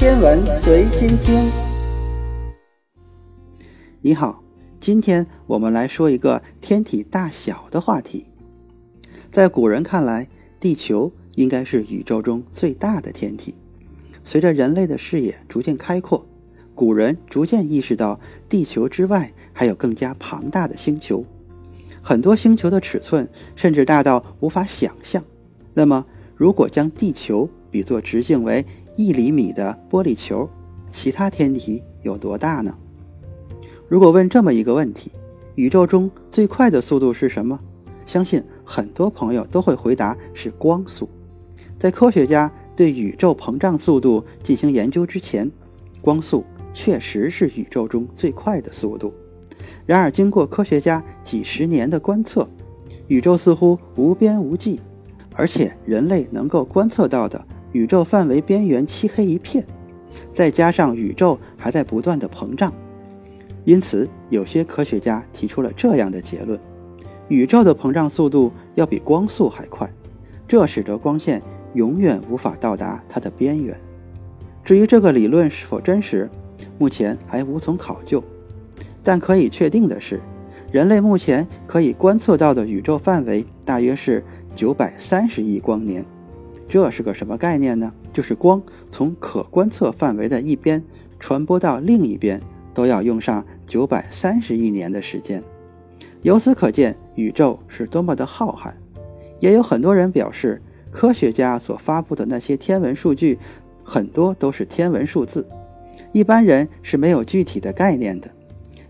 [0.00, 1.50] 天文随心听。
[4.00, 4.42] 你好，
[4.78, 8.24] 今天我们来说一个天体大小的话题。
[9.30, 10.26] 在古人看来，
[10.58, 13.56] 地球应该是宇宙中最大的天体。
[14.24, 16.26] 随着人类的视野逐渐开阔，
[16.74, 21.22] 古人逐渐意识到，地球之外还有更加庞大的星球，
[22.00, 25.22] 很多星球的尺寸甚至大到无法想象。
[25.74, 28.64] 那么，如果将地球比作直径为
[29.00, 30.46] 一厘米的玻璃球，
[30.90, 32.76] 其他天体有多大呢？
[33.88, 35.10] 如果问这么一个问题：
[35.54, 37.58] 宇宙中最快的速度是什么？
[38.04, 41.08] 相信很多朋友都会回答是光速。
[41.78, 45.50] 在科学家对宇宙膨胀速度进行研究之前，
[46.02, 49.14] 光速确实是宇宙中最快的速度。
[49.86, 52.46] 然而，经过科学家几十年的观测，
[53.08, 54.78] 宇宙似乎无边无际，
[55.32, 57.42] 而且人类能够观测到的
[57.72, 59.64] 宇宙范围边缘漆黑一片，
[60.32, 62.72] 再加上宇宙还在不断的膨胀，
[63.64, 66.58] 因此有些科学家提出了这样的结论。
[67.28, 69.88] 宇宙的膨胀速度要比光速还快，
[70.48, 71.40] 这使得光线
[71.74, 73.76] 永远无法到达它的边缘。
[74.64, 76.28] 至于这个理论是否真实，
[76.76, 78.22] 目前还无从考究。
[79.02, 80.20] 但可以确定的是，
[80.72, 84.22] 人类目前可以观测到的宇宙范围大约是
[84.54, 86.04] 九百三十亿光年。
[86.70, 87.92] 这是个什么概念呢？
[88.12, 90.80] 就是光从可观测范围的一边
[91.18, 92.40] 传播到另一边，
[92.72, 95.42] 都要用上九百三十亿年的时间。
[96.22, 98.72] 由此可见，宇宙是多么的浩瀚。
[99.40, 100.62] 也有很多人表示，
[100.92, 103.36] 科学家所发布的那些天文数据，
[103.82, 105.48] 很多都是天文数字，
[106.12, 108.30] 一般人是没有具体的概念的。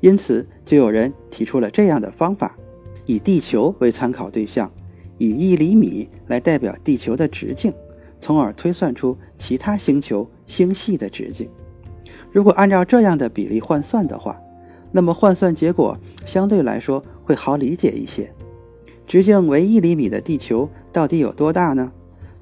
[0.00, 2.56] 因此，就有人提出了这样的方法：
[3.06, 4.68] 以地球为参考对象，
[5.18, 7.72] 以一厘米来代表地球的直径，
[8.18, 11.48] 从而推算出其他星球星系的直径。
[12.32, 14.40] 如果按照这样的比例换算的话，
[14.92, 17.04] 那么换算结果相对来说。
[17.28, 18.32] 会好理解一些。
[19.06, 21.92] 直径为一厘米的地球到底有多大呢？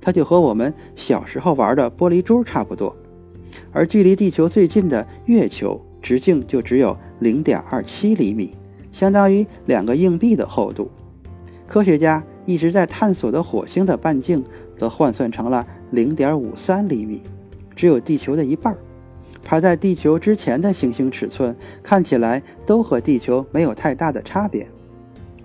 [0.00, 2.96] 它就和我们小时候玩的玻璃珠差不多。
[3.72, 8.54] 而距离地球最近的月球，直径就只有零点二七厘米，
[8.92, 10.88] 相当于两个硬币的厚度。
[11.66, 14.42] 科学家一直在探索的火星的半径，
[14.76, 17.20] 则换算成了零点五三厘米，
[17.74, 18.74] 只有地球的一半。
[19.44, 24.66] 排在地球之前的行星尺寸看起来都和地球没有太大的差别。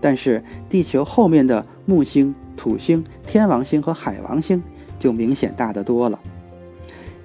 [0.00, 4.62] 但是地球后面的木星、土星、天王星和海王星
[4.98, 6.18] 就明显大得多了。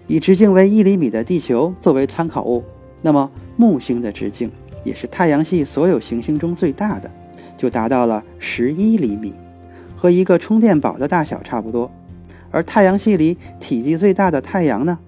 [0.07, 2.61] 以直径为一厘米的地球作为参考物，
[3.01, 4.51] 那么木星的直径
[4.83, 7.09] 也是太阳系所有行星中最大的，
[7.57, 9.33] 就达到了十一厘米，
[10.05, 11.89] 和一个充电宝的大小差不多。
[12.51, 14.99] 而太阳系里体积最大的太阳呢，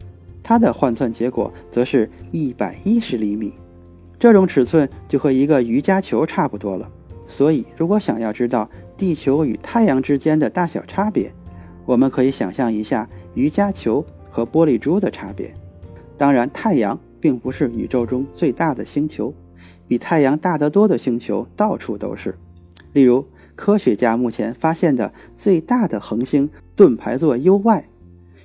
[0.42, 3.54] 它的换算结果则是一百一十厘米，
[4.18, 6.90] 这种尺寸就和一个瑜伽球差不多了。
[7.28, 11.32] 所以，如果想要知道地球与太阳之间的大小差别，
[11.86, 15.54] 我们可以想象一下瑜伽球和玻璃珠的差别。
[16.18, 19.32] 当然，太阳并不是宇宙中最大的星球，
[19.88, 22.34] 比太阳大得多的星球到处都是。
[22.94, 23.24] 例如，
[23.58, 27.90] 科学家目前发现的最大的恒星盾牌座 U-Y，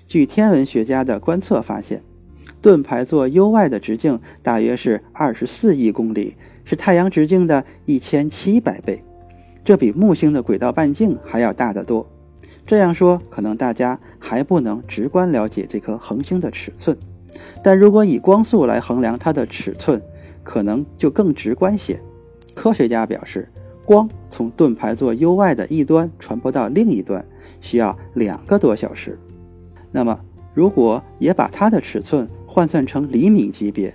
[0.08, 2.02] 据天文学家的观测发现，
[2.60, 6.34] 盾牌座 U-Y 的直径大约是二十四亿公里。
[6.64, 9.02] 是太阳直径的一千七百倍，
[9.64, 12.08] 这比木星的轨道半径还要大得多。
[12.64, 16.96] 这样说，可能大家还不能直观了解这颗恒星的尺寸，
[17.64, 20.00] 但如果以光速来衡量它的尺寸，
[20.44, 22.00] 可能就更直观些。
[22.54, 23.48] 科学家表示，
[23.84, 27.24] 光从盾牌座 U-Y 的一端传播到另一端
[27.60, 29.18] 需要两个多小时。
[29.90, 30.18] 那么，
[30.54, 33.94] 如果也把它的尺寸换算成厘米级别，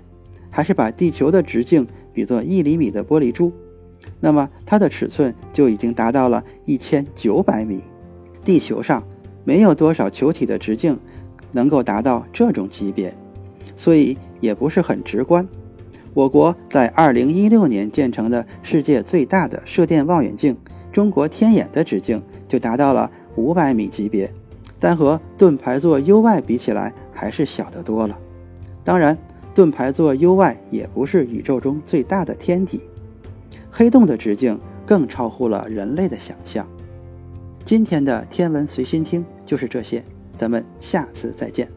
[0.49, 1.87] 还是把地球的直径。
[2.13, 3.53] 比作一厘米的玻璃珠，
[4.19, 7.83] 那么它的尺寸就已经达到了一千九百米。
[8.43, 9.03] 地球上
[9.43, 10.97] 没有多少球体的直径
[11.51, 13.15] 能够达到这种级别，
[13.75, 15.47] 所以也不是很直观。
[16.17, 20.57] 我国在二零一六年建成的世界最大的射电望远镜——
[20.91, 24.27] 中国天眼的直径就达到了五百米级别，
[24.79, 28.17] 但和盾牌座 U-Y 比起来还是小得多了。
[28.83, 29.15] 当然。
[29.53, 32.83] 盾牌座 U-Y 也不是宇宙中最大的天体，
[33.71, 36.67] 黑洞的直径更超乎了人类的想象。
[37.65, 40.03] 今天的天文随心听就是这些，
[40.37, 41.76] 咱们下次再见。